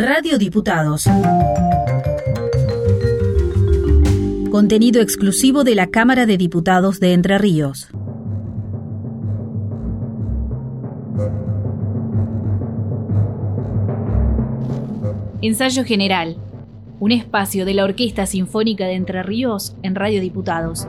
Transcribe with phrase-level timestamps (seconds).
[0.00, 1.08] Radio Diputados.
[4.48, 7.88] Contenido exclusivo de la Cámara de Diputados de Entre Ríos.
[15.42, 16.36] Ensayo General.
[17.00, 20.86] Un espacio de la Orquesta Sinfónica de Entre Ríos en Radio Diputados.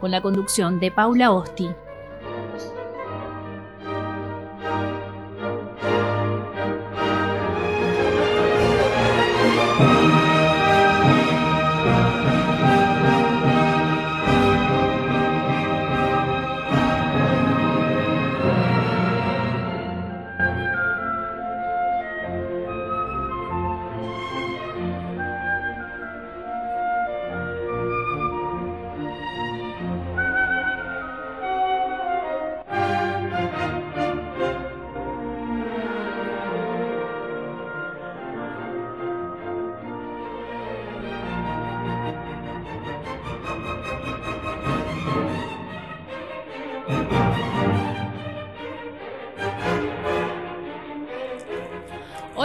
[0.00, 1.66] Con la conducción de Paula Osti.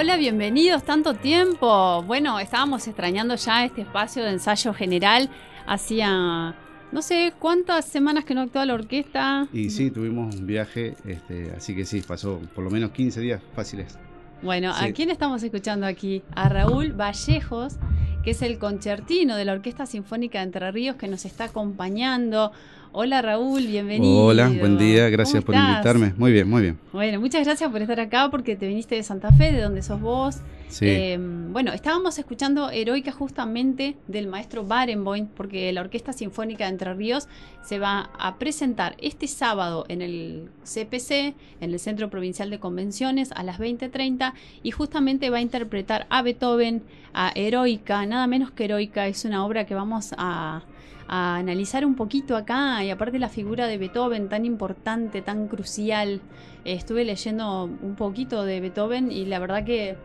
[0.02, 2.02] Hola, bienvenidos, tanto tiempo.
[2.08, 5.30] Bueno, estábamos extrañando ya este espacio de ensayo general.
[5.68, 6.56] Hacía
[6.92, 9.48] no sé cuántas semanas que no actuaba la orquesta.
[9.54, 13.44] Y sí, tuvimos un viaje, este, así que sí, pasó por lo menos 15 días
[13.56, 14.00] fáciles.
[14.42, 16.24] Bueno, ¿a quién estamos escuchando aquí?
[16.34, 17.76] A Raúl Vallejos,
[18.24, 22.52] que es el concertino de la Orquesta Sinfónica de Entre Ríos, que nos está acompañando.
[22.94, 24.26] Hola Raúl, bienvenido.
[24.26, 26.14] Hola, buen día, gracias por invitarme.
[26.18, 26.80] Muy bien, muy bien.
[26.92, 30.02] Bueno, muchas gracias por estar acá porque te viniste de Santa Fe, de donde sos
[30.02, 30.42] vos.
[30.68, 30.88] Sí.
[30.88, 36.94] Eh, bueno, estábamos escuchando Heroica justamente del maestro Barenboim, porque la Orquesta Sinfónica de Entre
[36.94, 37.30] Ríos
[37.64, 43.32] se va a presentar este sábado en el CPC, en el Centro Provincial de Convenciones,
[43.32, 44.34] a las 20.30,
[44.64, 46.84] y justamente va a interpretar a Beethoven,
[47.14, 50.64] a Heroica, nada menos que Heroica, es una obra que vamos a
[51.08, 56.22] a analizar un poquito acá y aparte la figura de Beethoven tan importante, tan crucial.
[56.64, 59.96] Eh, estuve leyendo un poquito de Beethoven y la verdad que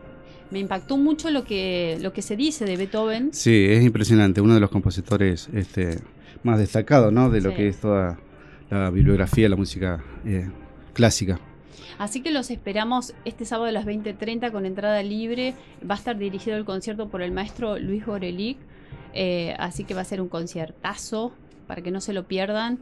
[0.51, 3.29] me impactó mucho lo que, lo que se dice de Beethoven.
[3.33, 5.99] Sí, es impresionante, uno de los compositores este,
[6.43, 7.29] más destacados ¿no?
[7.29, 8.19] de lo que es toda
[8.69, 10.49] la bibliografía de la música eh,
[10.93, 11.39] clásica.
[11.97, 15.55] Así que los esperamos este sábado a las 20.30 con entrada libre.
[15.89, 18.57] Va a estar dirigido el concierto por el maestro Luis Gorelic.
[19.13, 21.33] Eh, así que va a ser un conciertazo
[21.67, 22.79] para que no se lo pierdan.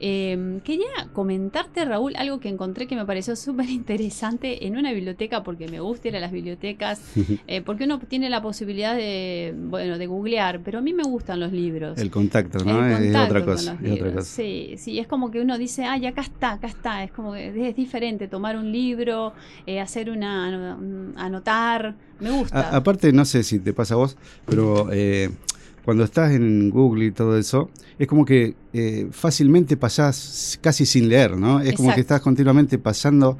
[0.00, 5.42] Eh, quería comentarte, Raúl, algo que encontré que me pareció súper interesante en una biblioteca,
[5.42, 7.00] porque me gusta ir a las bibliotecas,
[7.46, 11.40] eh, porque uno tiene la posibilidad de, bueno, de googlear, pero a mí me gustan
[11.40, 11.98] los libros.
[11.98, 12.86] El contacto, ¿no?
[12.86, 13.76] es, otra cosa,
[14.22, 17.68] Sí, sí, es como que uno dice, ay, acá está, acá está, es como que
[17.68, 19.32] es diferente tomar un libro,
[19.66, 20.78] eh, hacer una,
[21.16, 22.76] anotar, me gusta.
[22.76, 24.88] aparte, no sé si te pasa a vos, pero
[25.88, 31.08] cuando estás en Google y todo eso, es como que eh, fácilmente pasás casi sin
[31.08, 31.60] leer, ¿no?
[31.60, 33.38] Es como que estás continuamente pasando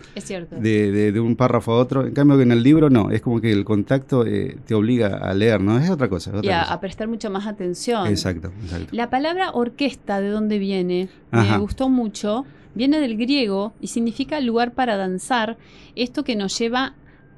[0.58, 2.06] de, un párrafo a otro.
[2.06, 5.18] En cambio, que en el libro no, es como que el contacto eh, te obliga
[5.18, 5.78] a leer, ¿no?
[5.78, 6.32] Es otra cosa.
[6.42, 8.06] y a, prestar mucha más atención.
[8.06, 8.96] Exacto, exacto.
[8.96, 11.10] La palabra orquesta, ¿de dónde viene?
[11.30, 12.46] Me gustó mucho.
[12.74, 15.58] Viene del griego y significa lugar para danzar.
[15.96, 16.94] Esto que nos lleva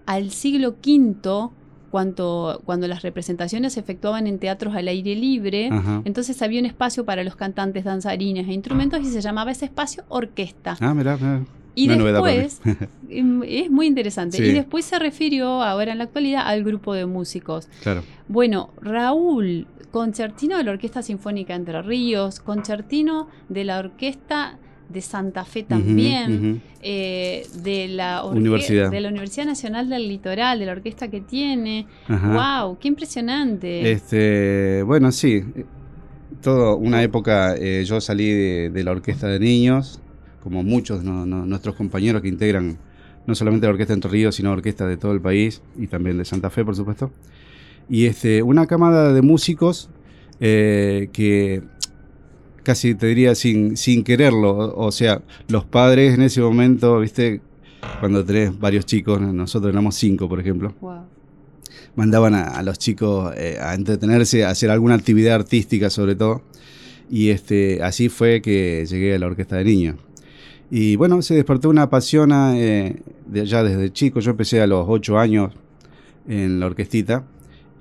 [0.06, 1.50] al siglo V
[1.90, 5.70] cuando, cuando las representaciones se efectuaban en teatros al aire libre,
[6.04, 10.04] entonces había un espacio para los cantantes, danzarines e instrumentos y se llamaba ese espacio
[10.08, 10.76] orquesta.
[10.80, 11.44] Ah, mira, mira.
[11.74, 12.60] Y después,
[13.08, 17.06] em, es muy interesante, y después se refirió ahora en la actualidad al grupo de
[17.06, 17.68] músicos.
[17.82, 18.02] Claro.
[18.28, 24.58] Bueno, Raúl, concertino de la Orquesta Sinfónica Entre Ríos, concertino de la Orquesta
[24.92, 28.90] de Santa Fe también, eh, de, la Universidad.
[28.90, 31.86] de la Universidad Nacional del Litoral, de la orquesta que tiene.
[32.08, 32.78] ¡Wow!
[32.78, 33.90] ¡Qué impresionante!
[33.90, 35.44] Este, bueno, sí.
[36.42, 40.00] Todo una época eh, yo salí de, la orquesta de niños,
[40.42, 42.78] como muchos de nuestros compañeros que integran
[43.26, 46.18] no solamente la orquesta de Entre Ríos, sino orquesta de todo el país y también
[46.18, 47.12] de Santa Fe, por supuesto.
[47.88, 49.90] Y este, una cámara de músicos
[50.40, 51.62] eh, que
[52.62, 54.74] casi te diría sin, sin quererlo.
[54.76, 57.40] O sea, los padres en ese momento, viste,
[57.98, 60.74] cuando tenés varios chicos, nosotros éramos cinco, por ejemplo.
[61.96, 66.42] Mandaban a, los chicos eh, a entretenerse, a hacer alguna actividad artística sobre todo.
[67.10, 69.96] Y este, así fue que llegué a la orquesta de niños.
[70.70, 74.20] Y bueno, se despertó una pasión eh, de, ya desde chico.
[74.20, 75.52] Yo empecé a los ocho años
[76.28, 77.24] en la orquestita.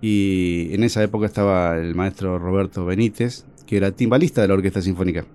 [0.02, 4.82] Y en esa época estaba el maestro Roberto Benítez, que era timbalista de la Orquesta
[4.82, 5.28] Sinfónica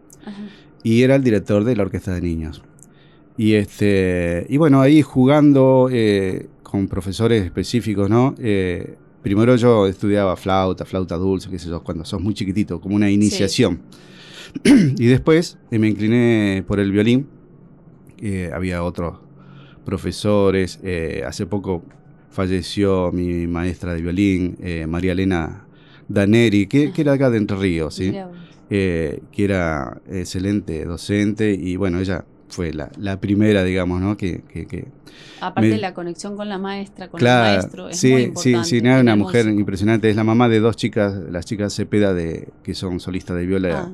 [0.83, 2.63] y era el director de la Orquesta de Niños.
[3.37, 8.35] Y, este, y bueno, ahí jugando eh, con profesores específicos, ¿no?
[8.39, 12.97] Eh, primero yo estudiaba flauta, flauta dulce, qué sé yo, cuando sos muy chiquitito, como
[12.97, 13.83] una iniciación.
[14.65, 17.29] y después eh, me incliné por el violín.
[18.53, 19.21] había otros
[19.85, 20.81] profesores.
[21.25, 21.85] hace poco
[22.31, 24.59] falleció mi maestra de violín,
[24.89, 25.65] María Elena
[26.09, 28.13] Daneri, que, que, era acá de Entre Ríos, ¿sí?
[28.69, 32.25] que era excelente docente y bueno, ella
[32.55, 34.17] fue la, primera, digamos, ¿no?
[34.17, 34.43] Que,
[35.41, 38.65] Aparte de la conexión con la maestra, con el maestro, es sí, muy importante.
[38.65, 40.09] Sí, sí, era una mujer impresionante.
[40.09, 43.89] Es la mamá de dos chicas, las chicas Cepeda, de, que son solistas de viola
[43.89, 43.93] ah.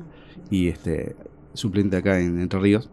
[0.49, 1.15] y este
[1.53, 2.89] suplente acá en Entre Ríos.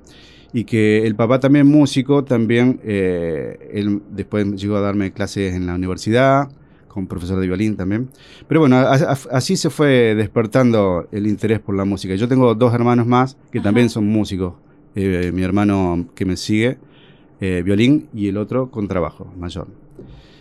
[0.52, 5.66] Y que el papá también músico, también, eh, él después llegó a darme clases en
[5.66, 6.48] la universidad,
[6.88, 8.08] con profesor de violín también.
[8.48, 12.14] Pero bueno, así se fue despertando el interés por la música.
[12.14, 14.54] Yo tengo dos hermanos más que también son músicos.
[14.94, 16.78] Eh, mi hermano que me sigue,
[17.40, 19.68] eh, violín, y el otro con trabajo mayor.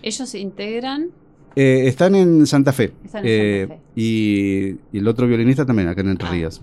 [0.02, 1.10] ¿Ellos se integran?
[1.56, 2.92] Eh, están en Santa Fe.
[3.96, 6.32] Y, el otro violinista también, acá en Entre ah.
[6.32, 6.62] Ríos.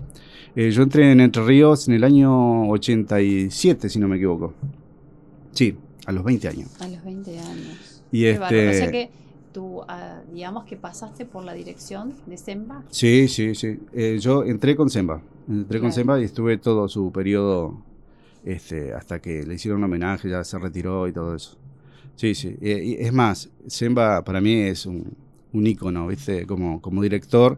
[0.55, 4.53] yo entré en Entre Ríos en el año 87, si no me equivoco.
[5.51, 6.69] Sí, a los 20 años.
[6.81, 8.03] A los 20 años.
[8.11, 8.69] Y este...
[8.69, 9.09] O sea que
[9.55, 12.83] tú, ah, digamos que pasaste por la dirección de Semba.
[12.89, 13.79] Sí, sí, sí.
[14.19, 15.21] yo entré con Semba.
[15.47, 17.81] Entré con Semba y estuve todo su periodo
[18.43, 21.57] este, hasta que le hicieron un homenaje, ya se retiró y todo eso.
[22.17, 22.57] Sí, sí.
[22.61, 25.15] es más, Semba para mí es un,
[25.53, 26.45] un ícono, ¿viste?
[26.45, 27.57] Como, como director,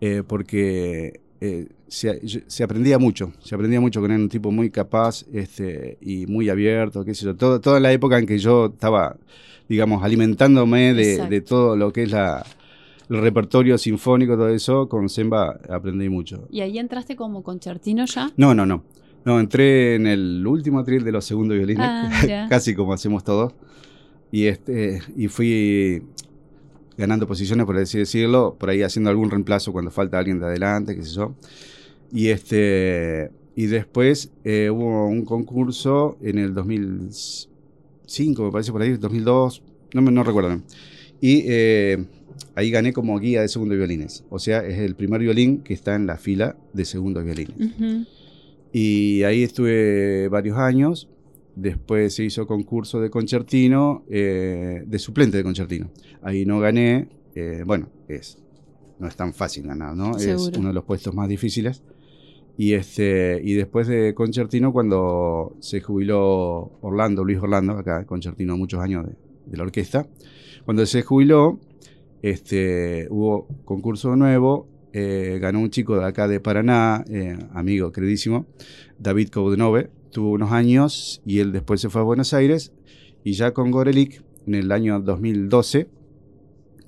[0.00, 5.24] eh, porque eh, se, aprendía mucho, se aprendía mucho con él, un tipo muy capaz
[5.32, 7.36] este, y muy abierto, qué sé yo.
[7.36, 9.16] Todo, toda la época en que yo estaba,
[9.72, 12.44] digamos, alimentándome de, de todo lo que es la,
[13.08, 16.46] el repertorio sinfónico, todo eso, con Semba aprendí mucho.
[16.50, 18.30] ¿Y ahí entraste como concertino ya?
[18.36, 18.84] No, no, no.
[19.24, 23.54] No, entré en el último atril de los segundos violines, ah, casi como hacemos todos.
[24.30, 26.02] Y, este, y fui
[26.98, 30.94] ganando posiciones, por así decirlo, por ahí haciendo algún reemplazo cuando falta alguien de adelante,
[30.94, 31.34] qué sé yo.
[32.12, 36.52] Y, este, y después eh, hubo un concurso en el
[38.12, 39.62] 2005, me parece por ahí, 2002,
[39.94, 40.60] no, no recuerdo.
[41.20, 42.04] Y eh,
[42.54, 44.24] ahí gané como guía de segundo violines.
[44.28, 47.56] O sea, es el primer violín que está en la fila de segundo violines.
[48.72, 51.08] Y ahí estuve varios años.
[51.54, 55.90] Después se hizo concurso de concertino, eh, de suplente de concertino.
[56.22, 57.08] Ahí no gané.
[57.34, 58.38] Eh, bueno, es,
[58.98, 60.16] no es tan fácil ganar, ¿no?
[60.16, 61.82] Es uno de los puestos más difíciles.
[62.56, 68.80] Y, este, y después de concertino, cuando se jubiló Orlando, Luis Orlando, acá concertino muchos
[68.80, 69.06] años
[69.46, 70.06] de, la orquesta,
[70.64, 71.58] cuando se jubiló,
[72.22, 78.46] este, hubo concurso nuevo, eh, ganó un chico de acá de Paraná, eh, amigo queridísimo,
[78.98, 82.72] David Coudenove, tuvo unos años y él después se fue a Buenos Aires
[83.24, 85.88] y ya con Gorelik en el año 2012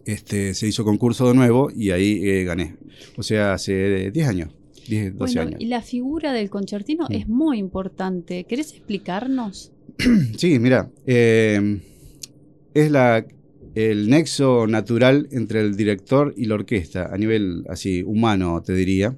[0.04, 2.76] este, se hizo concurso de nuevo y ahí eh, gané.
[3.16, 4.50] O sea, hace 10 años.
[4.88, 5.60] 10, 12 años.
[5.60, 8.44] Y la figura del concertino es muy importante.
[8.44, 9.72] ¿Querés explicarnos?
[10.36, 13.26] sí, mira, es la
[13.74, 19.16] el nexo natural entre el director y la orquesta, a nivel así humano, te diría.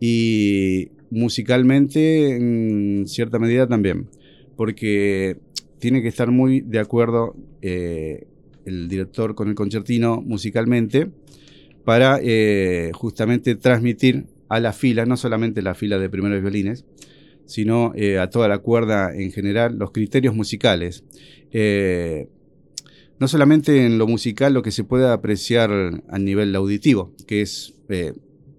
[0.00, 4.08] Y musicalmente, en cierta medida también,
[4.56, 5.36] porque
[5.78, 8.26] tiene que estar muy de acuerdo eh,
[8.64, 11.08] el director con el concertino musicalmente
[11.84, 16.84] para eh, justamente transmitir a la fila, no solamente la fila de primeros violines,
[17.46, 21.04] sino eh, a toda la cuerda en general, los criterios musicales.
[23.20, 25.70] No solamente en lo musical, lo que se puede apreciar
[26.08, 28.14] a nivel auditivo, que es, eh,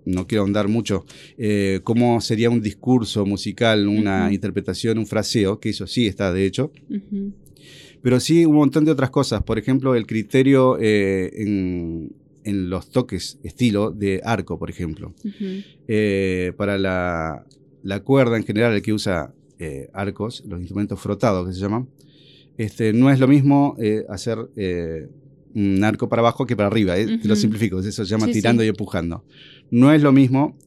[0.06, 1.04] no quiero ahondar mucho,
[1.40, 6.46] eh, cómo sería un discurso musical, una interpretación, un fraseo, que eso sí está de
[6.46, 6.72] hecho.
[8.04, 12.14] Pero sí un montón de otras cosas, por ejemplo, el criterio eh, en,
[12.46, 15.14] los toques, estilo de arco, por ejemplo.
[16.58, 17.46] para la,
[17.84, 19.34] la, cuerda en general, el que usa
[19.94, 21.88] arcos, los instrumentos frotados que se llaman,
[22.58, 25.08] este, no es lo mismo eh, hacer eh,
[25.56, 26.98] un arco para abajo que para arriba.
[26.98, 29.24] Eh, Te lo simplifico, eso se llama tirando y empujando.
[29.72, 30.58] No es lo mismo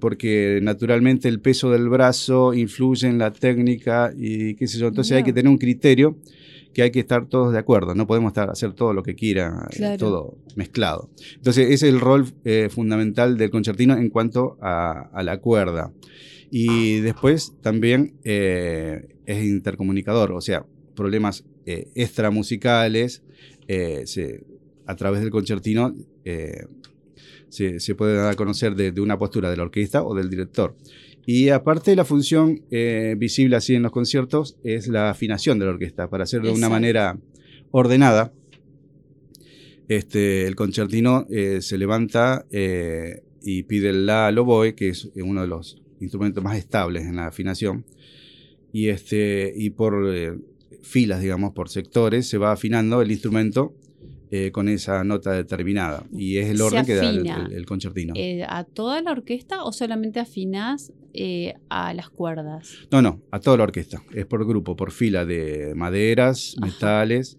[0.00, 4.88] porque naturalmente el peso del brazo influye en la técnica y qué sé yo.
[4.88, 6.16] Entonces hay que tener un criterio
[6.76, 7.94] que hay que estar todos de acuerdo.
[7.94, 9.66] No podemos estar, hacer todo lo que quiera,
[9.98, 11.08] todo mezclado.
[11.36, 12.26] Entonces ese es el rol
[12.68, 15.90] fundamental del concertino en cuanto a, a la cuerda.
[16.50, 23.22] Y después también es intercomunicador, o sea, problemas eh, extramusicales,
[23.66, 24.04] eh,
[24.86, 26.64] a través del concertino eh,
[27.48, 30.76] se, puede dar a conocer de, una postura de la orquesta o del director.
[31.26, 35.72] Y aparte la función eh, visible así en los conciertos es la afinación de la
[35.72, 37.18] orquesta, para hacerlo de una manera
[37.72, 38.32] ordenada.
[39.88, 45.10] Este, el concertino eh, se levanta eh, y pide el la al oboe, que es
[45.16, 47.84] uno de los instrumentos más estables en la afinación.
[48.72, 50.40] Y, este, y por
[50.82, 53.74] filas, digamos, por sectores, se va afinando el instrumento
[54.32, 56.04] eh, con esa nota determinada.
[56.12, 57.46] Y es el orden que da el, afina.
[57.48, 58.12] el- el concertino.
[58.16, 62.86] Eh, ¿A toda la orquesta o solamente afinás eh, a las cuerdas?
[62.92, 64.02] No, no, a toda la orquesta.
[64.14, 66.66] Es por grupo, por fila de maderas, Ajá.
[66.66, 67.38] metales,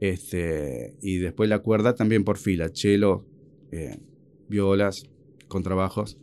[0.00, 3.24] este, y después la cuerda también por fila, cello,
[3.70, 3.98] eh,
[4.48, 5.04] violas,
[5.48, 6.18] contrabajos.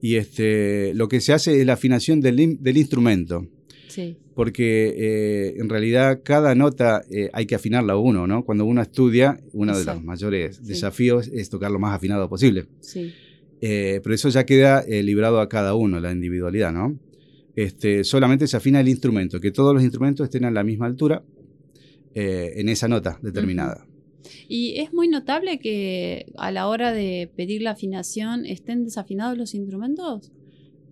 [0.00, 3.46] Y este, lo que se hace es la afinación del, in- del instrumento,
[3.88, 4.16] Sí.
[4.34, 8.44] porque eh, en realidad cada nota eh, hay que afinarla uno, ¿no?
[8.44, 10.64] Cuando uno estudia, uno de los mayores Sí.
[10.64, 12.66] desafíos es tocar lo más afinado posible.
[12.80, 13.14] Sí.
[13.66, 16.98] Eh, pero eso ya queda eh, librado a cada uno, la individualidad, ¿no?
[17.56, 21.24] Este, solamente se afina el instrumento, que todos los instrumentos estén a la misma altura
[22.14, 23.86] eh, en esa nota determinada.
[24.48, 29.54] Y es muy notable que a la hora de pedir la afinación estén desafinados los
[29.54, 30.30] instrumentos.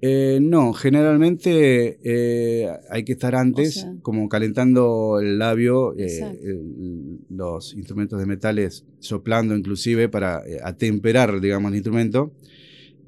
[0.01, 6.09] Eh, no, generalmente eh, hay que estar antes, sea- como calentando el labio, eh,
[6.43, 12.33] el- los instrumentos de metales soplando inclusive para eh, atemperar, digamos, el instrumento.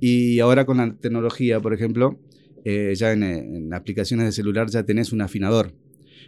[0.00, 2.18] Y ahora con la tecnología, por ejemplo,
[2.64, 5.72] eh, ya en, en aplicaciones de celular ya tenés un afinador.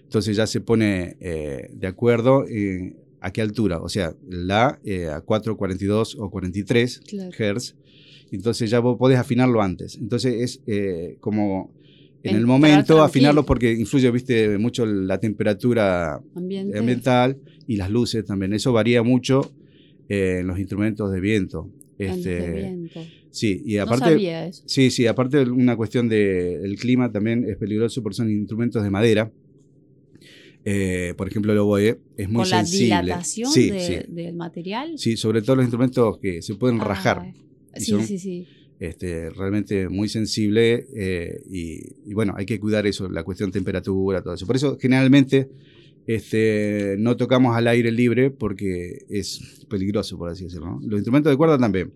[0.02, 5.06] Entonces ya se pone eh, de acuerdo eh, a qué altura, o sea, la eh,
[5.08, 7.30] a 4, 42 o 43 Claro.
[7.36, 7.74] Hertz.
[8.30, 9.96] Entonces ya vos podés afinarlo antes.
[9.96, 11.72] Entonces es eh, como
[12.22, 16.78] en el Entrar momento afinarlo porque influye, viste, mucho la temperatura Ambiente.
[16.78, 18.52] ambiental y las luces también.
[18.52, 19.52] Eso varía mucho
[20.08, 21.68] eh, en los instrumentos de viento.
[21.98, 23.00] en los de Este, viento.
[23.36, 24.62] Sí, y no aparte, sabía eso.
[24.66, 29.30] sí, sí, aparte una cuestión del clima también es peligroso porque son instrumentos de madera.
[30.64, 32.86] Eh, por ejemplo, el oboe es muy Con la sensible.
[32.86, 34.98] dilatación sí, de- sí, del material.
[34.98, 37.18] sí, sobre todo los instrumentos que se pueden rajar.
[37.72, 38.46] Ah, Y sí, son- sí, sí.
[38.80, 44.22] este, realmente muy sensible eh, y, y bueno, hay que cuidar eso, la cuestión temperatura,
[44.22, 44.46] todo eso.
[44.46, 45.48] Por eso generalmente
[46.06, 50.66] este, no tocamos al aire libre porque es peligroso, por así decirlo.
[50.66, 50.80] ¿no?
[50.82, 51.92] Los instrumentos de cuerda también,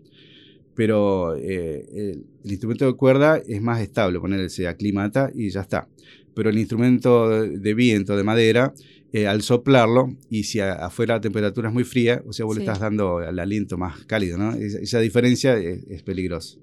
[0.75, 5.61] pero eh, el, el instrumento de cuerda es más estable, ponerle se aclimata y ya
[5.63, 5.89] está.
[6.35, 8.73] Pero el instrumento de viento, de madera,
[9.13, 12.57] eh, al soplarlo, y si a- afuera la temperatura es muy fría, o sea, vos
[12.57, 14.53] le estás dando el aliento más cálido, ¿no?
[14.55, 16.59] Esa, esa diferencia es, es peligrosa.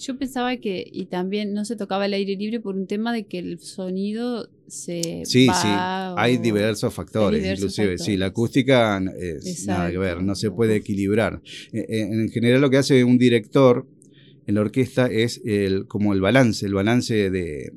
[0.00, 3.24] Yo pensaba que, y también no se tocaba el aire libre por un tema de
[3.24, 5.68] que el sonido se Sí, va sí,
[6.16, 7.98] hay diversos factores, diversos inclusive.
[7.98, 11.42] Sí, la acústica es nada que ver, no se puede equilibrar.
[11.72, 13.86] Eh, eh, En general lo que hace un director
[14.46, 17.72] en la orquesta es el, como el balance, el balance de,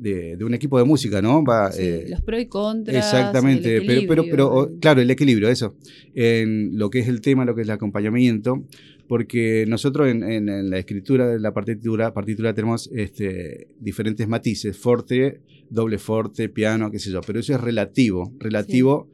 [0.00, 1.44] de, de un equipo de música, ¿no?
[1.44, 2.96] Va, sí, eh, los pros y contras.
[2.96, 5.76] Exactamente, el pero, pero, pero, o- claro, el equilibrio, eso,
[6.14, 8.64] en lo que es el tema, lo que es el acompañamiento,
[9.06, 14.76] porque nosotros en, en- en la escritura de la partitura, partitura tenemos este, diferentes matices,
[14.76, 19.08] forte, doble forte, piano, qué sé yo, pero eso es relativo, relativo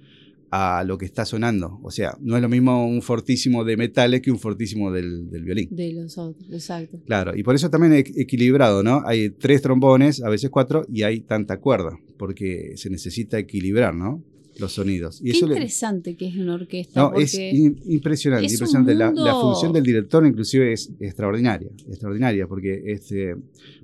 [0.58, 4.22] a lo que está sonando, o sea, no es lo mismo un fortísimo de metales
[4.22, 5.68] que un fortísimo del, del violín.
[5.70, 6.98] De los otros, exacto.
[7.04, 9.02] Claro, y por eso también es equilibrado, ¿no?
[9.04, 14.22] Hay tres trombones, a veces cuatro, y hay tanta cuerda, porque se necesita equilibrar, ¿no?
[14.58, 15.20] Los sonidos.
[15.20, 17.00] Y Qué eso le- interesante que es una orquesta.
[17.00, 18.94] no, porque es in- impresionante, es impresionante.
[18.94, 23.36] La, función del director inclusive es extraordinaria, extraordinaria, porque este,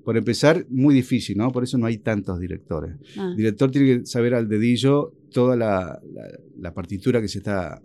[0.05, 1.51] por empezar, muy difícil, ¿no?
[1.53, 2.95] Por eso no hay tantos directores.
[3.17, 7.39] ah, El director tiene que saber al dedillo toda la, la- la partitura que se
[7.39, 7.81] está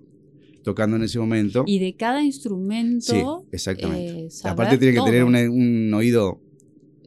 [0.63, 1.63] tocando en ese momento.
[1.65, 3.05] y de cada instrumento.
[3.41, 4.25] sí, exactamente.
[4.25, 6.39] eh, Aparte tiene que tener un oído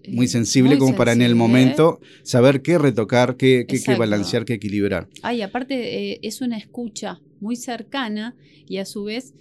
[0.09, 4.45] muy Eh, sensible muy como para en el momento saber qué retocar, qué, qué- balancear,
[4.45, 5.09] qué equilibrar.
[5.23, 8.35] Ay, aparte eh, es una escucha muy cercana
[8.67, 9.35] y a su vez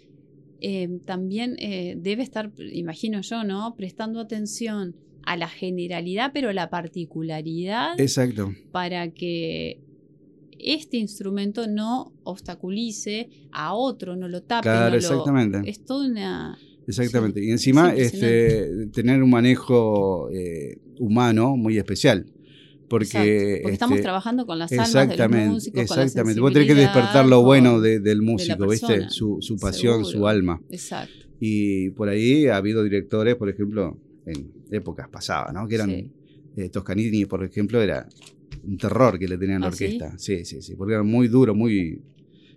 [0.62, 3.75] eh, también eh, debe estar, imagino yo, ¿no?
[3.78, 8.54] Prestando atención a la generalidad, pero a la particularidad Exacto.
[8.72, 9.80] para que
[10.58, 14.63] este instrumento no obstaculice a otro, no lo tape.
[14.63, 15.70] Claro, no lo- exactamente.
[15.70, 16.58] Es toda una...
[16.89, 17.39] Exactamente.
[17.39, 22.25] Sí, y encima es este, tener un manejo eh, humano muy especial.
[22.89, 26.41] Porque, porque estamos este, trabajando con las almas de los Exactamente, músicos, con la exactamente.
[26.41, 28.88] Vos tenés que despertar lo bueno de- del músico, ¿viste?
[28.88, 29.10] persona.
[29.12, 30.60] Su, su pasión, su alma.
[30.72, 31.13] Exacto.
[31.39, 35.67] Y por ahí ha habido directores, por ejemplo, en épocas pasadas, ¿no?
[35.67, 36.12] Que eran Sí.
[36.58, 38.08] eh, Toscanini, por ejemplo, era
[38.63, 39.84] un terror que le tenían a la ¿Ah, sí?
[39.84, 40.17] orquesta.
[40.17, 42.01] Sí, sí, sí, porque era muy duro, muy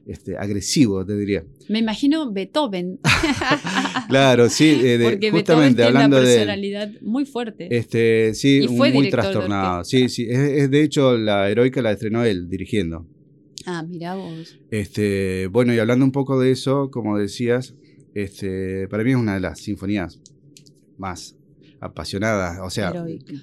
[0.07, 1.45] este, agresivo, te diría.
[1.69, 2.99] Me imagino Beethoven.
[4.09, 6.37] claro, sí, eh, de- Porque justamente Beethoven hablando tiene una de...
[6.37, 7.69] personalidad muy fuerte.
[7.71, 9.85] Este, sí, un- muy de trastornado.
[9.85, 10.27] Sí, sí.
[10.29, 13.07] Es, es, de hecho la heroica la estrenó él dirigiendo.
[13.65, 14.59] Ah, mira vos.
[14.71, 17.75] Este, bueno, y hablando un poco de eso, como decías,
[18.15, 20.21] este, para mí es una de las sinfonías
[20.99, 21.37] más
[21.81, 22.59] apasionadas.
[22.63, 23.35] O sea, Heroica.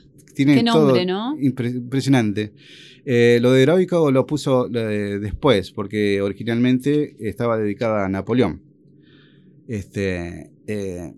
[0.45, 1.37] Tiene Qué nombre, todo ¿no?
[1.37, 2.53] impre- impresionante.
[3.03, 8.61] Eh, lo de heroico lo puso eh, después, porque originalmente estaba dedicada a Napoleón.
[9.67, 11.13] Este, eh,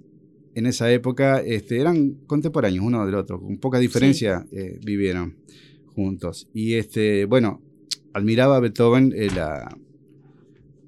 [0.56, 5.36] en esa época este, eran contemporáneos uno del otro, con poca diferencia eh, vivieron
[5.94, 6.50] juntos.
[6.52, 7.62] Y este, bueno,
[8.14, 9.78] admiraba a Beethoven la,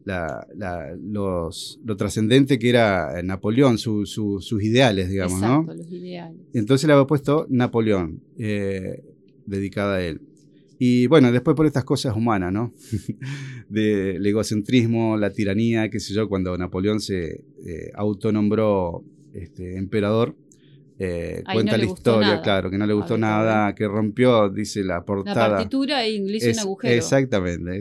[0.05, 5.61] la- la- los, lo trascendente que era Napoleón, su- su- sus ideales, digamos, ¿no?
[5.61, 6.41] Exacto, los ideales.
[6.53, 9.03] Entonces le había puesto Napoleón, eh,
[9.45, 10.21] dedicada a él.
[10.79, 12.73] Y bueno, después por estas cosas humanas, ¿no?
[13.69, 20.35] Del egocentrismo, la tiranía, qué sé yo, cuando Napoleón se eh, autonombró este, emperador,
[20.99, 24.83] eh, cuenta no la historia, nada claro, que no le gustó nada, que rompió, dice
[24.83, 25.55] la La portada.
[25.57, 26.93] partitura y le hizo Es- un agujero.
[26.93, 27.79] Exactamente.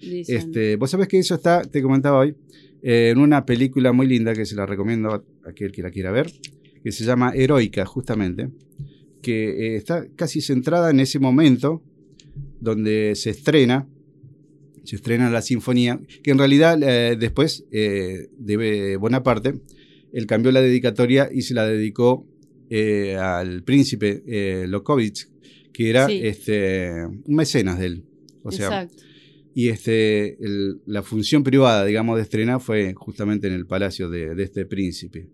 [0.00, 2.34] este, Vos sabés que eso está, te comentaba hoy,
[2.82, 6.10] eh, en una película muy linda que se la recomiendo a aquel que la quiera
[6.10, 6.30] ver,
[6.82, 8.48] que se llama Heroica, justamente,
[9.22, 11.82] que eh, está casi centrada en ese momento
[12.60, 13.86] donde se estrena,
[14.84, 16.76] se estrena la sinfonía, que en realidad
[17.16, 19.54] después de Bonaparte,
[20.12, 22.26] él cambió la dedicatoria y se la dedicó
[22.70, 25.28] eh, al príncipe eh, Lokovich,
[25.72, 26.20] que era Sí.
[26.22, 28.04] este, un mecenas de él.
[28.42, 29.02] O sea, Exacto.
[29.54, 34.34] y este, el- la función privada, digamos, de estrenar fue justamente en el palacio de,
[34.34, 35.28] de este príncipe.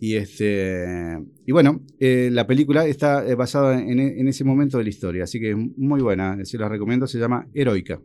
[0.00, 0.84] Y, este,
[1.46, 5.40] y bueno, eh, la película está basada en, en ese momento de la historia, así
[5.40, 8.00] que es muy buena, se la recomiendo, se llama Heroica.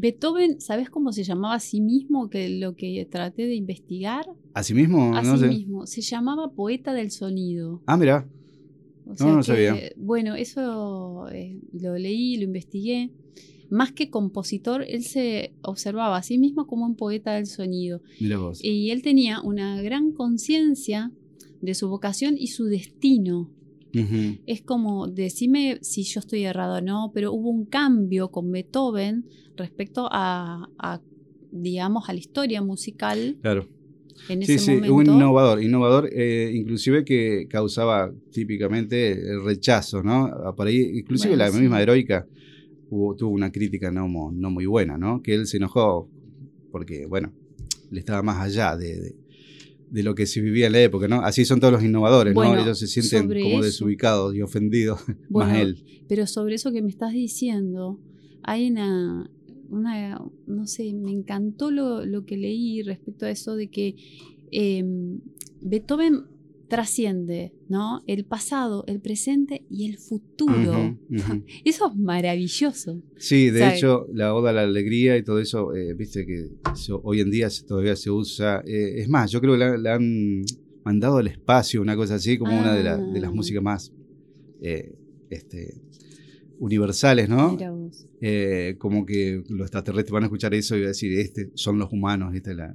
[0.00, 2.30] Beethoven, ¿sabes cómo se llamaba a sí mismo?
[2.30, 4.26] Que lo que traté de investigar.
[4.54, 5.48] Asimismo, A no sí sé.
[5.48, 5.86] mismo.
[5.86, 7.82] Se llamaba poeta del sonido.
[7.86, 8.28] Ah, mira,
[9.06, 9.74] O No, sea no que, sabía.
[9.96, 13.10] Bueno, eso eh, lo leí, lo investigué.
[13.70, 18.00] Más que compositor, él se observaba a sí mismo como un poeta del sonido.
[18.20, 18.62] mira vos.
[18.64, 21.10] Y él tenía una gran conciencia
[21.60, 23.50] de su vocación y su destino.
[24.46, 29.24] Es como, decime si yo estoy errado o no, pero hubo un cambio con Beethoven
[29.56, 31.00] respecto a, a,
[31.50, 33.66] digamos, a la historia musical Claro.
[34.28, 34.94] en Sí, ese sí, momento.
[34.94, 40.26] un innovador, innovador eh, inclusive que causaba típicamente el rechazo, ¿no?
[40.26, 41.60] Ah, Por ahí, inclusive Bueno, la sí.
[41.60, 42.26] misma heroica
[42.90, 45.22] hubo- tuvo una crítica no, muy buena, ¿no?
[45.22, 46.08] Que él se enojó
[46.70, 47.32] porque, bueno,
[47.90, 49.16] le estaba más allá de, de-
[49.90, 51.22] de lo que se vivía en la época, ¿no?
[51.22, 52.62] Así son todos los innovadores, Bueno, ¿no?
[52.62, 55.84] Ellos se sienten como eso- desubicados y ofendidos, Bueno, más él.
[56.08, 57.98] Pero sobre eso que me estás diciendo,
[58.42, 59.30] hay una,
[59.70, 63.96] una no sé, me encantó lo, lo que leí respecto a eso de que
[64.50, 64.84] eh,
[65.60, 66.24] Beethoven
[66.68, 68.02] trasciende, ¿no?
[68.06, 70.96] El pasado, el presente y el futuro.
[71.64, 73.02] Eso es maravilloso.
[73.16, 77.00] Sí, de hecho, la oda a la alegría y todo eso, eh, viste que eso
[77.02, 78.62] hoy en día todavía se usa.
[78.66, 80.42] eh, es más, yo creo que la, la han
[80.84, 83.34] mandado al espacio, una cosa así, como una de, la- de las Ah.
[83.34, 83.92] músicas más
[84.60, 84.94] eh,
[85.30, 85.80] este,
[86.58, 87.52] universales, ¿no?
[87.52, 88.06] Mira vos.
[88.78, 91.92] Como que los extraterrestres van a escuchar eso y van a decir, este son los
[91.92, 92.74] humanos, esta es la...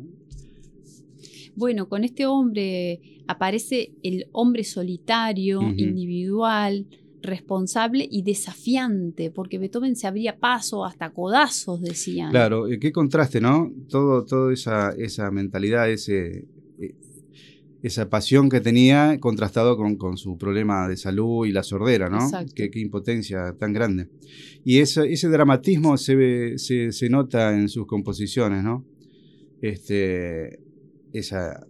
[1.56, 6.88] Bueno, con este hombre aparece el hombre solitario, individual,
[7.22, 12.32] responsable y desafiante, porque Beethoven se abría paso hasta codazos, decían.
[12.32, 13.72] Claro, eh, qué contraste, ¿no?
[13.88, 16.46] Todo, toda esa, esa mentalidad, ese,
[16.80, 16.96] eh,
[17.82, 22.18] esa pasión que tenía contrastado con, con su problema de salud y la sordera, ¿no?
[22.18, 22.52] Exacto.
[22.56, 24.10] Qué, qué impotencia tan grande.
[24.66, 28.84] Y ese, ese dramatismo se, ve- se, se nota en sus composiciones, ¿no?
[29.62, 30.60] Este,
[31.14, 31.66] esa,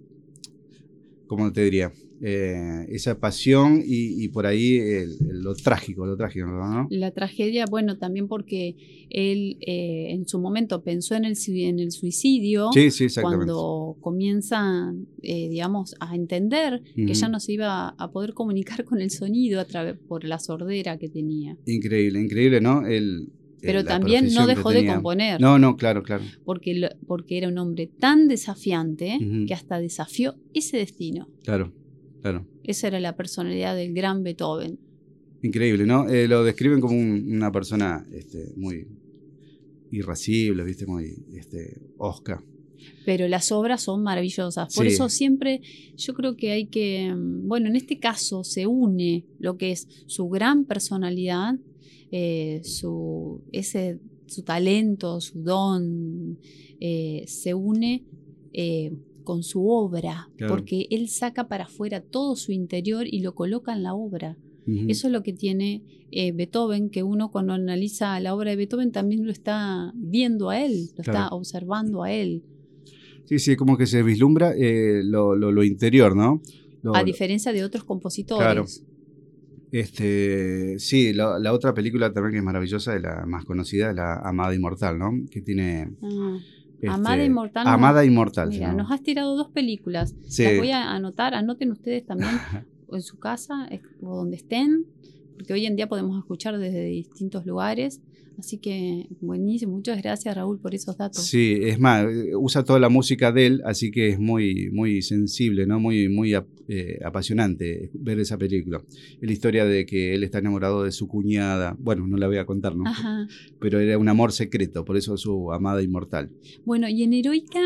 [1.27, 1.91] ¿cómo te diría?
[2.25, 6.87] Eh, esa pasión y, y por ahí el- el- lo trágico, lo trágico, ¿no?
[6.89, 8.77] La tragedia, bueno, también porque
[9.09, 12.69] él eh, en su momento pensó en el, en el suicidio.
[12.73, 13.51] Sí, sí, exactamente.
[13.51, 19.01] Cuando comienza, eh, digamos, a entender que ya no se iba a poder comunicar con
[19.01, 21.57] el sonido a través por la sordera que tenía.
[21.65, 22.85] Increíble, increíble, ¿no?
[22.87, 23.27] El,
[23.63, 25.39] Pero también no dejó de componer.
[25.41, 26.23] No, no, claro, claro.
[26.45, 31.27] porque, lo- porque era un hombre tan desafiante que hasta desafió ese destino.
[31.43, 31.73] Claro,
[32.21, 32.45] claro.
[32.63, 34.79] Esa era la personalidad del gran Beethoven.
[35.41, 36.07] Increíble, ¿no?
[36.09, 38.87] Eh, lo describen como un- una persona este, muy
[39.91, 40.85] irascible, ¿viste?
[40.85, 42.43] Muy este, osca.
[43.05, 44.73] Pero las obras son maravillosas.
[44.75, 44.93] Por Sí.
[44.93, 45.61] eso siempre
[45.95, 49.87] yo creo que hay que, mm, bueno, en este caso se une lo que es
[50.07, 51.55] su gran personalidad,
[52.15, 56.37] eh, su, ese su talento, su don,
[56.79, 58.03] eh, se une
[58.53, 58.91] eh,
[59.23, 60.53] con su obra, Claro.
[60.53, 64.37] porque él saca para afuera todo su interior y lo coloca en la obra.
[64.87, 68.91] Eso es lo que tiene eh, Beethoven, que uno cuando analiza la obra de Beethoven
[68.93, 72.43] también lo está viendo a él, lo está observando a él.
[73.25, 76.41] Sí, sí, como que se vislumbra eh, lo, lo- lo interior, ¿no?
[76.81, 78.43] Lo- a diferencia de otros compositores.
[78.45, 78.65] Claro.
[79.73, 83.95] Este, sí, la, la otra película también que es maravillosa, es la más conocida, es
[83.95, 85.09] la Amada Inmortal, ¿no?
[85.31, 85.89] Que tiene...
[86.03, 86.37] Ah,
[86.75, 88.51] este, Amada Inmortal Amada Inmortal.
[88.51, 90.15] se Mira, nos has tirado dos películas.
[90.27, 90.43] Sí.
[90.43, 92.29] Las voy a anotar, anoten ustedes también
[92.91, 93.67] en su casa
[94.03, 94.85] o donde estén,
[95.37, 97.99] porque hoy en día podemos escuchar desde distintos lugares.
[98.37, 101.23] Así que buenísimo, muchas gracias Raúl por esos datos.
[101.25, 105.01] Sí, es más, eh, usa toda la música de él, así que es muy, muy
[105.03, 105.79] sensible, ¿no?
[105.79, 108.81] Muy, muy ap- eh, apasionante ver esa película.
[109.21, 111.75] Es la historia de que él está enamorado de su cuñada.
[111.79, 112.85] Bueno, no la voy a contar, ¿no?
[112.87, 113.27] Ajá.
[113.59, 116.31] Pero era un amor secreto, por eso su amada inmortal.
[116.65, 117.59] Bueno, y en Heroica,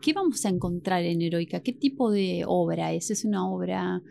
[0.00, 1.60] ¿qué vamos a encontrar en Heroica?
[1.60, 3.10] ¿Qué tipo de obra es?
[3.10, 4.02] ¿Es una obra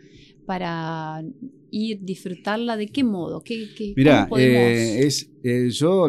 [0.46, 1.22] para
[1.70, 2.76] ir, disfrutarla?
[2.76, 3.42] ¿De qué modo?
[3.42, 3.92] ¿Qué, qué,
[4.28, 4.62] podemos?
[4.78, 6.08] eh, es, eh, yo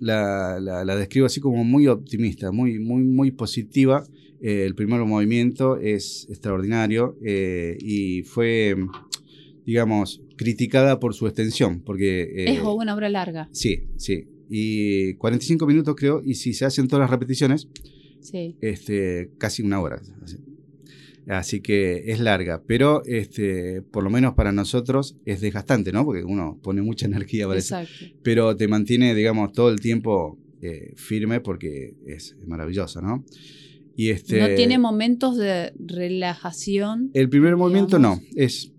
[0.00, 4.04] la, la- la describo así como muy optimista, muy, muy, muy positiva.
[4.40, 7.16] Eh, el primer movimiento es extraordinario
[7.78, 8.76] y fue,
[9.64, 12.44] digamos, criticada por su extensión, porque...
[12.46, 13.48] es una obra larga.
[13.52, 14.24] Sí, sí.
[14.48, 17.68] Y 45 minutos creo, y si se hacen todas las repeticiones,
[18.20, 18.56] Sí.
[18.60, 20.00] este, casi una hora.
[20.22, 20.36] Así.
[21.26, 26.04] Así que es larga, pero este, por lo menos para nosotros es desgastante, ¿no?
[26.04, 27.78] Porque uno pone mucha energía para eso.
[27.78, 28.16] Exacto.
[28.22, 33.24] Pero te mantiene, digamos, todo el tiempo eh, firme porque es maravilloso, ¿no?
[33.96, 37.10] Y este, No tiene momentos de relajación.
[37.14, 38.72] El primer movimiento no, es,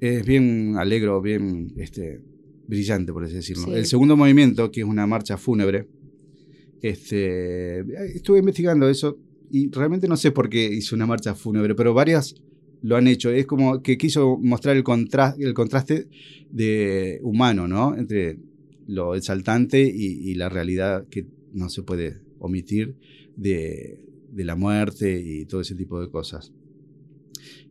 [0.00, 2.20] es bien alegro, bien este,
[2.66, 3.64] brillante, por así decirlo.
[3.64, 3.72] Sí.
[3.72, 5.88] El segundo movimiento, que es una marcha fúnebre,
[6.82, 7.80] este,
[8.14, 9.18] estuve investigando eso
[9.56, 12.34] y realmente no sé por qué hizo una marcha fúnebre, pero varias
[12.82, 13.30] lo han hecho.
[13.30, 16.08] Es como que quiso mostrar el, contra- el contraste
[16.50, 17.96] de humano, ¿no?
[17.96, 18.38] Entre
[18.86, 22.94] lo exaltante y, y la realidad que no se puede omitir
[23.36, 23.98] de,
[24.32, 26.52] de la muerte y todo ese tipo de cosas.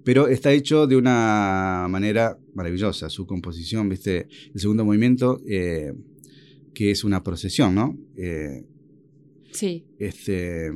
[0.04, 3.10] Pero está hecho de una manera maravillosa.
[3.10, 4.28] Su composición, ¿viste?
[4.54, 5.94] El segundo movimiento, eh,
[6.74, 7.98] que es una procesión, ¿no?
[8.18, 8.64] Eh,
[9.52, 9.84] Sí.
[10.00, 10.72] este,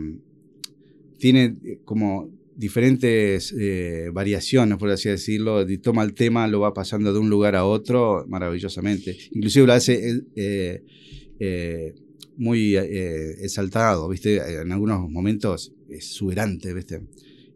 [1.17, 7.13] tiene eh, como diferentes eh, variaciones, por así decirlo, toma el tema, lo va pasando
[7.13, 9.15] de un lugar a otro maravillosamente.
[9.32, 11.93] Inclusive lo hace eh,
[12.36, 14.38] muy exaltado, ¿viste?
[14.38, 17.01] En algunos momentos exuberante, ¿viste?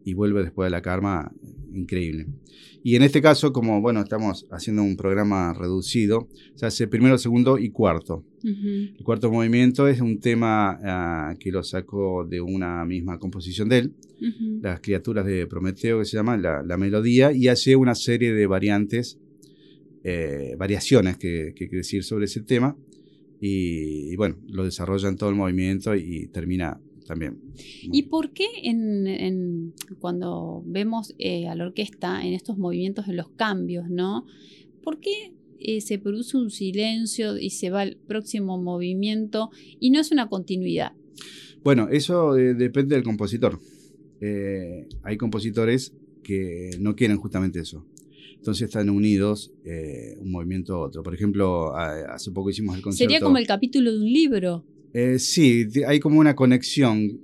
[0.05, 1.33] Y vuelve después de la karma,
[1.73, 2.27] increíble.
[2.83, 7.59] Y en este caso, como bueno, estamos haciendo un programa reducido, se hace primero, segundo
[7.59, 8.23] y cuarto.
[8.43, 13.77] El cuarto movimiento es un tema ah, que lo sacó de una misma composición de
[13.77, 13.93] él.
[14.61, 18.47] Las criaturas de Prometeo, que se llama la, la melodía, y hace una serie de
[18.47, 19.19] variantes,
[20.03, 22.75] eh, variaciones que, que quiere decir sobre ese tema,
[23.39, 27.39] y, y bueno, lo desarrolla en todo el movimiento y termina también.
[27.91, 33.17] ¿Y por qué en, en- cuando vemos eh, a la orquesta en estos movimientos, en
[33.17, 34.25] los cambios, ¿no?
[34.83, 39.99] ¿Por qué eh, se produce un silencio y se va al próximo movimiento y no
[39.99, 40.93] es una continuidad?
[41.63, 43.59] Bueno, eso eh, depende del compositor.
[45.03, 47.85] Hay compositores que no quieren justamente eso.
[48.35, 49.51] Entonces están unidos
[50.19, 51.03] un movimiento a otro.
[51.03, 53.13] Por ejemplo, a- hace poco hicimos el concierto.
[53.13, 54.65] Sería como el capítulo de un libro.
[54.93, 57.19] Eh, sí, hay como una conexión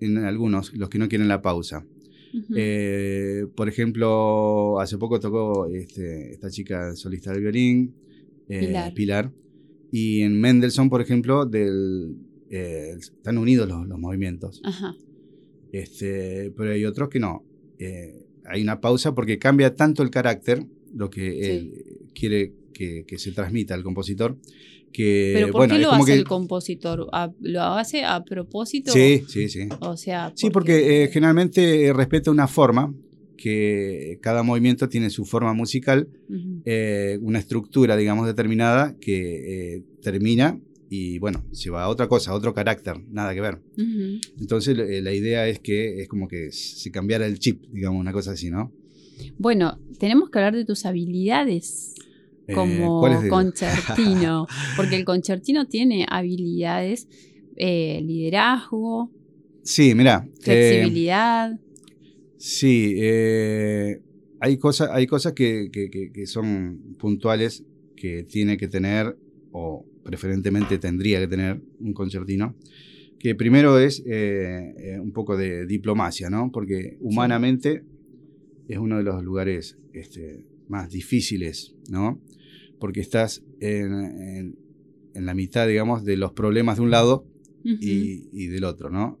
[0.00, 1.86] en algunos, los que no quieren la pausa.
[2.56, 7.94] Eh, por ejemplo, hace poco tocó este, esta chica solista del violín,
[8.48, 9.30] eh, Pilar.
[9.90, 12.16] y en Mendelssohn, por ejemplo, del,
[12.50, 14.60] eh, están unidos los, los movimientos.
[14.64, 14.94] Ajá.
[15.72, 17.44] Este, pero hay otros que no.
[18.44, 21.50] Hay una pausa porque cambia tanto el carácter, lo que Sí.
[21.50, 24.36] él quiere que, que se transmita al compositor,
[24.92, 27.08] que Pero ¿por bueno, qué lo hace que- el compositor?
[27.12, 28.92] ¿A- ¿Lo hace a propósito?
[28.92, 29.68] Sí, sí, sí.
[29.80, 32.94] O sea, Sí, porque eh, generalmente eh, respeta una forma,
[33.36, 36.08] que cada movimiento tiene su forma musical,
[36.64, 42.30] eh, una estructura, digamos, determinada que eh, termina y bueno, se va a otra cosa,
[42.30, 43.58] a otro carácter, nada que ver.
[44.38, 48.12] Entonces eh, la idea es que es como que se cambiara el chip, digamos, una
[48.12, 48.72] cosa así, ¿no?
[49.38, 51.94] Bueno, tenemos que hablar de tus habilidades
[52.52, 57.08] como ¿cuál es de- concertino, porque el concertino tiene habilidades,
[57.56, 59.10] eh, liderazgo,
[59.62, 60.24] Sí, mira.
[60.26, 61.58] eh, flexibilidad.
[62.36, 64.00] sí, eh,
[64.40, 67.64] hay, cosas hay cosas que, que- que- que son puntuales
[67.96, 69.16] que tiene que tener
[69.52, 72.56] o, preferentemente tendría que tener un concertino,
[73.20, 76.50] que primero es eh, eh, un poco de diplomacia, ¿no?
[76.50, 77.84] Porque humanamente
[78.66, 82.20] es uno de los lugares este, más difíciles, ¿no?
[82.82, 84.56] Porque estás en,
[85.14, 87.24] la mitad, digamos, de los problemas de un lado
[87.62, 89.20] y, del otro, ¿no?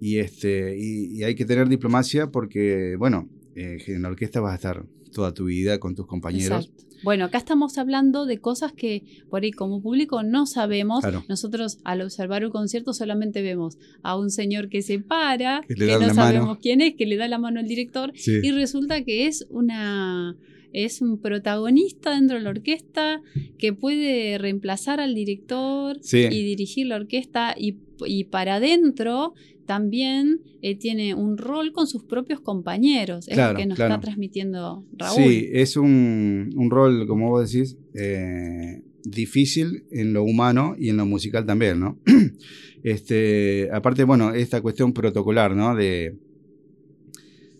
[0.00, 4.56] y, este, y, hay que tener diplomacia porque, bueno, eh, en la orquesta vas a
[4.56, 6.72] estar toda tu vida con tus compañeros.
[7.04, 11.04] Bueno, acá estamos hablando de cosas que por ahí como público no sabemos.
[11.28, 16.14] Nosotros al observar un concierto solamente vemos a un señor que se para, que, no
[16.14, 20.36] sabemos quién es, que le da la mano al director y resulta que es una
[20.76, 23.22] es un protagonista dentro de la orquesta
[23.58, 29.32] que puede reemplazar al director y dirigir la orquesta y, y para adentro
[29.64, 34.84] también eh, tiene un rol con sus propios compañeros, es lo que nos está transmitiendo
[34.92, 35.16] Raúl.
[35.16, 41.06] Sí, es un, rol, como vos decís, eh, difícil en lo humano y en lo
[41.06, 41.98] musical también, ¿no?
[42.82, 45.74] este, aparte, bueno, esta cuestión protocolar, ¿no?
[45.74, 46.16] De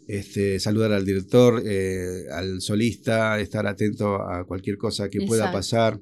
[0.08, 6.00] este, saludar al director, eh, al solista, estar atento a cualquier cosa que pueda pasar.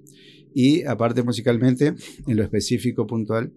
[0.54, 1.94] Y aparte musicalmente,
[2.26, 3.52] en lo específico puntual,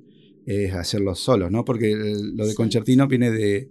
[0.45, 1.65] es hacerlo solo, ¿no?
[1.65, 3.69] Porque lo de concertino viene de,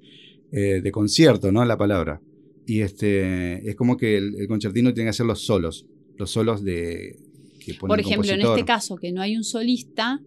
[0.52, 1.64] eh, de, concierto, ¿no?
[1.64, 2.20] La palabra.
[2.66, 5.86] Y este, es como que el, concertino tiene que hacer los solos,
[6.18, 7.16] los solos de...
[7.64, 10.20] Que pone Por ejemplo, en este caso, que no hay un solista,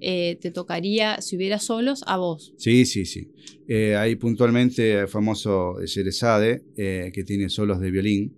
[0.00, 2.54] eh, te tocaría, si hubiera solos, a vos.
[2.56, 3.28] Sí, sí, sí.
[3.68, 8.36] Eh, hay puntualmente el famoso Yerezade, que tiene solos de violín,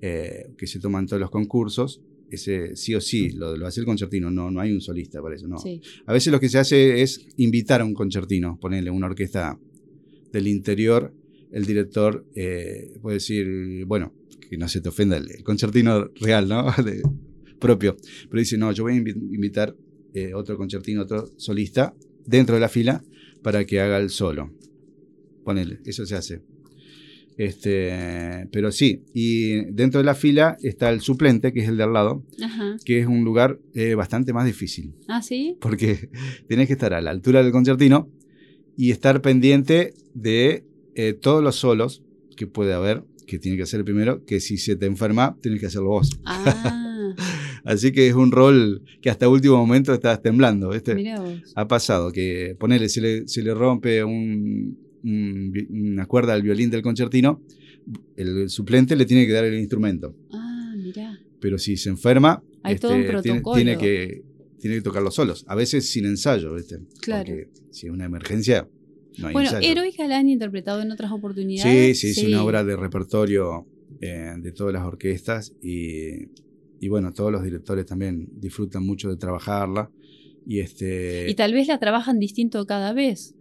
[0.00, 4.30] que se toman todos los concursos ese sí o sí, lo, lo, hace el concertino,
[4.30, 5.56] no, no hay un solista para eso, no.
[6.06, 9.58] A veces lo que se hace es invitar a un concertino, ponerle una orquesta
[10.32, 11.14] del interior,
[11.50, 14.12] el director eh, puede decir, bueno,
[14.48, 16.66] que no se te ofenda el, concertino real, ¿no?
[17.58, 17.96] propio,
[18.30, 19.74] pero dice, no, yo voy a invitar
[20.14, 21.94] eh, otro concertino, otro solista
[22.24, 23.02] dentro de la fila
[23.42, 24.52] para que haga el solo.
[25.44, 26.42] Ponele, eso se hace.
[27.38, 31.84] Este, pero sí, y dentro de la fila está el suplente, que es el de
[31.84, 32.24] al lado,
[32.84, 34.92] que es un lugar eh, bastante más difícil.
[35.06, 35.56] Ah, sí.
[35.60, 36.10] Porque
[36.48, 38.10] tienes que estar a la altura del concertino
[38.76, 40.64] y estar pendiente de
[40.96, 42.02] eh, todos los solos
[42.36, 45.66] que puede haber, que tiene que hacer primero, que si se te enferma, tienes que
[45.66, 46.10] hacerlo vos.
[46.24, 46.86] Ah.
[47.68, 50.70] Así que es un rol que hasta último momento estás temblando.
[51.54, 56.80] Ha pasado que ponerle, se le, se le rompe un, una cuerda al violín del
[56.80, 57.42] concertino,
[58.16, 60.16] el suplente le tiene que dar el instrumento.
[60.32, 61.20] Ah, mira.
[61.40, 62.88] Pero si se enferma, este,
[63.22, 64.22] tiene, que,
[64.58, 65.44] tiene que tocarlo solos.
[65.46, 66.78] A veces sin ensayo, ¿viste?
[67.02, 67.26] Claro.
[67.26, 68.66] Porque si es una emergencia,
[69.18, 69.70] no bueno, ensayo.
[69.70, 72.00] Heroica la han interpretado en otras oportunidades.
[72.00, 73.66] Sí, sí, es una obra de repertorio
[74.00, 76.28] eh, de todas las orquestas y,
[76.80, 79.90] y bueno, todos los directores también disfrutan mucho de trabajarla.
[80.46, 81.28] Y, este...
[81.28, 83.34] y tal vez la trabajan distinto cada vez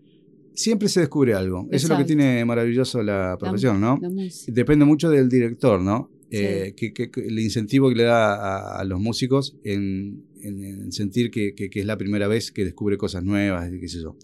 [0.57, 1.67] siempre se descubre algo.
[1.71, 3.99] Eso es lo que tiene maravilloso la profesión, ¿no?
[4.47, 6.11] Depende mucho del director, ¿no?
[6.29, 10.23] Eh, que, el incentivo que le da a, los músicos en,
[10.89, 14.17] sentir que, es la primera vez que descubre cosas nuevas, qué sé yo.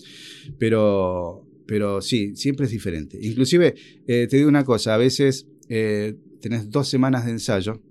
[0.57, 3.17] Pero, pero sí, siempre es diferente.
[3.21, 3.75] Inclusive,
[4.07, 7.81] eh, te digo una cosa, a veces eh, tenés dos semanas de ensayo,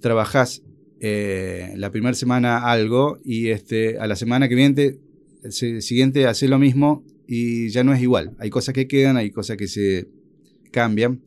[0.00, 0.62] trabajás
[1.00, 4.98] la primera semana algo y este, a la semana que viene,
[5.42, 8.34] el siguiente haces lo mismo y ya no es igual.
[8.38, 10.08] Hay cosas que quedan, hay cosas que se
[10.70, 11.20] cambian.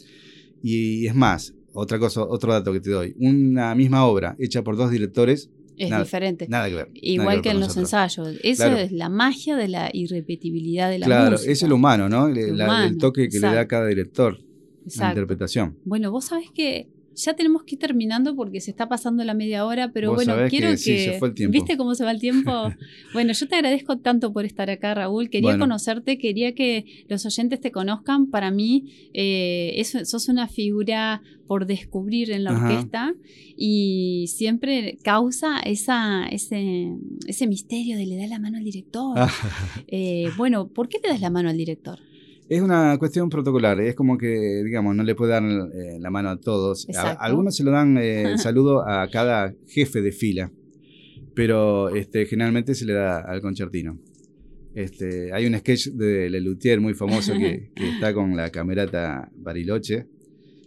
[0.64, 3.16] Y es más, otra cosa, otro dato que te doy.
[3.20, 5.50] Una misma obra hecha por dos directores.
[5.78, 6.48] Es diferente.
[6.48, 6.90] Nada que ver.
[6.94, 8.36] Igual que, en los ensayos.
[8.44, 11.44] Eso es la magia de la irrepetibilidad de la claro, música.
[11.44, 12.28] Claro, es el humano, ¿no?
[12.28, 14.40] el, toque que le da cada director.
[14.98, 15.78] La interpretación.
[15.86, 19.66] Bueno, vos sabés que ya tenemos que ir terminando porque se está pasando la media
[19.66, 21.20] hora, pero bueno, quiero que...
[21.50, 22.52] ¿Viste cómo se va el tiempo?
[23.14, 25.30] bueno, yo te agradezco tanto por estar acá, Raúl.
[25.30, 28.28] Quería conocerte, quería que los oyentes te conozcan.
[28.28, 33.14] Para mí, eh, sos una figura por descubrir en la orquesta
[33.58, 36.96] y siempre causa esa, ese,
[37.28, 39.18] ese misterio de le da la mano al director.
[39.88, 42.00] eh, bueno, ¿por qué le das la mano al director?
[42.52, 46.32] Es una cuestión protocolar, es como que, digamos, no le puede dar eh, la mano
[46.32, 46.86] a todos.
[47.18, 50.52] algunos se lo dan eh, el saludo a cada jefe de fila,
[51.34, 53.98] pero este, generalmente se le da al concertino.
[54.76, 60.08] Este, hay un sketch de Lelutier muy famoso que, está con la camerata Bariloche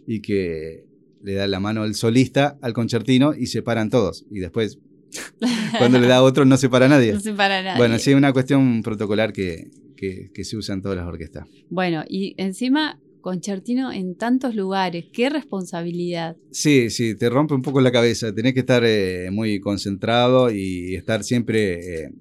[0.07, 0.85] y que
[1.21, 4.25] le da la mano al solista al concertino y se paran todos.
[4.31, 4.79] Y después,
[5.77, 7.13] cuando le da a otro, no se para nadie.
[7.13, 7.77] No se para nadie.
[7.77, 11.47] Bueno, sí, es una cuestión protocolar que, que, se usa en todas las orquestas.
[11.69, 15.05] Bueno, y encima concertino en tantos lugares.
[15.11, 16.37] Qué responsabilidad.
[16.51, 18.31] Sí, sí, te rompe un poco la cabeza.
[18.31, 22.11] Tenés que estar eh, muy concentrado y estar siempre eh,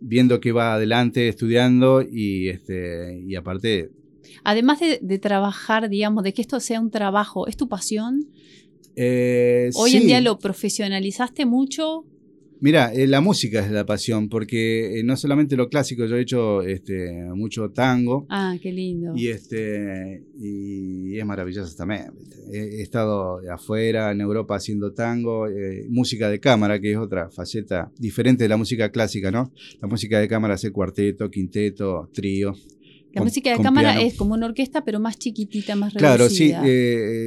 [0.00, 3.90] viendo que va adelante, estudiando y, este, y aparte...
[4.44, 8.26] Además de, trabajar, digamos, de que esto sea un trabajo, ¿es tu pasión?
[8.94, 12.04] Eh, Hoy en día lo profesionalizaste mucho.
[12.60, 16.22] Mira, eh, la música es la pasión, porque eh, no solamente lo clásico, yo he
[16.22, 18.26] hecho este, mucho tango.
[18.30, 19.12] Ah, qué lindo.
[19.14, 22.12] Y, este, y es maravilloso también.
[22.50, 27.92] He, estado afuera, en Europa, haciendo tango, eh, música de cámara, que es otra faceta
[27.98, 29.52] diferente de la música clásica, ¿no?
[29.80, 32.54] La música de cámara hace cuarteto, quinteto, trío.
[33.12, 36.60] La música de cámara es como una orquesta, pero más chiquitita, más reducida.
[36.60, 36.72] Claro,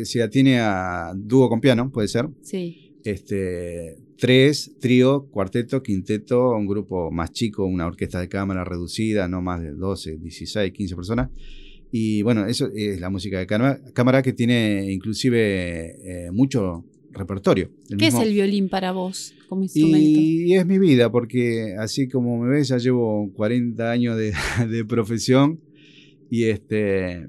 [0.03, 2.27] sí, se atiene a dúo con piano, puede ser.
[2.43, 2.93] Sí.
[3.03, 9.41] Este, tres, trío, cuarteto, quinteto, un grupo más chico, una orquesta de cámara reducida, no
[9.41, 11.29] más de 12, 16, 15 personas.
[11.91, 15.95] Y bueno, eso es la música de cámara, que tiene inclusive
[16.27, 17.71] eh, mucho repertorio.
[17.97, 20.19] ¿Qué es el violín para vos como instrumento?
[20.19, 24.33] Y, es mi vida, porque así como me ves, ya llevo 40 años de,
[24.69, 25.59] de profesión
[26.29, 27.27] y este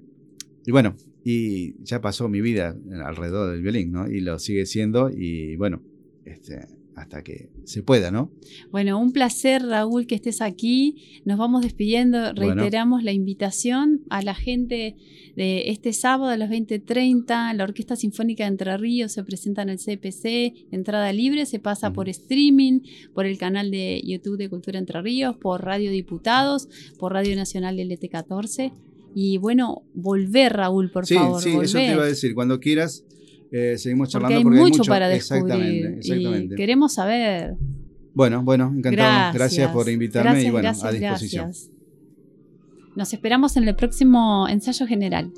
[0.67, 4.11] y bueno, y ya pasó mi vida alrededor del violín, ¿no?
[4.11, 5.83] Y lo sigue siendo y bueno,
[6.25, 6.67] este,
[7.01, 8.31] hasta que se pueda, ¿no?
[8.71, 11.23] Bueno, un placer, Raúl, que estés aquí.
[11.25, 12.33] Nos vamos despidiendo.
[12.33, 14.97] Reiteramos la invitación a la gente
[15.37, 17.55] de este sábado a las 20.30.
[17.55, 20.67] La Orquesta Sinfónica de Entre Ríos se presenta en el CPC.
[20.71, 22.81] Entrada libre, se pasa por streaming,
[23.15, 27.79] por el canal de YouTube de Cultura Entre Ríos, por Radio Diputados, por Radio Nacional
[27.79, 28.73] LT14.
[29.15, 31.43] Y bueno, volver, Raúl, por favor.
[31.43, 32.35] Sí, eso te iba a decir.
[32.35, 33.05] Cuando quieras,
[33.53, 35.53] eh, seguimos charlando porque hay, mucho, para descubrir.
[35.99, 37.57] Exactamente, Y queremos saber.
[38.15, 39.33] Bueno, bueno, encantado.
[39.35, 41.53] Gracias, por invitarme y bueno, a disposición.
[42.97, 45.33] Nos esperamos en el próximo ensayo general.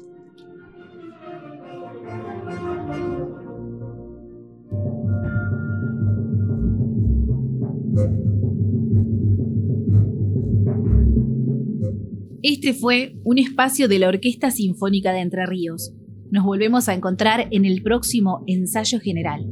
[12.43, 15.93] Este fue un espacio de la Orquesta Sinfónica de Entre Ríos
[16.33, 19.45] nos volvemos a encontrar en el próximo ensayo general.